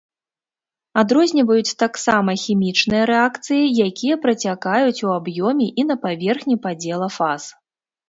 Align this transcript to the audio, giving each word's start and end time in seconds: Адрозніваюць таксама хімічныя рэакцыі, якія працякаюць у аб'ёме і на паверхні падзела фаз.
Адрозніваюць 1.01 1.77
таксама 1.83 2.31
хімічныя 2.45 3.03
рэакцыі, 3.13 3.63
якія 3.91 4.15
працякаюць 4.27 4.99
у 5.07 5.15
аб'ёме 5.21 5.73
і 5.79 5.91
на 5.95 6.03
паверхні 6.11 6.55
падзела 6.69 7.07
фаз. 7.17 7.43